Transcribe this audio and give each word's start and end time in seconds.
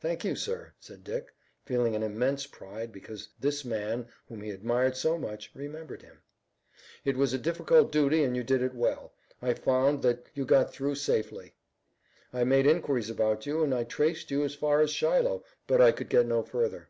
"Thank 0.00 0.24
you, 0.24 0.34
sir," 0.34 0.72
said 0.80 1.04
Dick, 1.04 1.32
feeling 1.64 1.94
an 1.94 2.02
immense 2.02 2.44
pride 2.44 2.90
because 2.90 3.28
this 3.38 3.64
man, 3.64 4.08
whom 4.26 4.40
he 4.42 4.50
admired 4.50 4.96
so 4.96 5.16
much, 5.16 5.48
remembered 5.54 6.02
him. 6.02 6.22
"It 7.04 7.16
was 7.16 7.32
a 7.32 7.38
difficult 7.38 7.92
duty 7.92 8.24
and 8.24 8.36
you 8.36 8.42
did 8.42 8.62
it 8.62 8.74
well. 8.74 9.12
I 9.40 9.54
found 9.54 10.02
that 10.02 10.26
you 10.34 10.44
got 10.44 10.72
through 10.72 10.96
safely. 10.96 11.54
I 12.32 12.42
made 12.42 12.66
inquiries 12.66 13.10
about 13.10 13.46
you 13.46 13.62
and 13.62 13.72
I 13.72 13.84
traced 13.84 14.32
you 14.32 14.42
as 14.42 14.56
far 14.56 14.80
as 14.80 14.90
Shiloh, 14.90 15.44
but 15.68 15.80
I 15.80 15.92
could 15.92 16.08
get 16.08 16.26
no 16.26 16.42
further." 16.42 16.88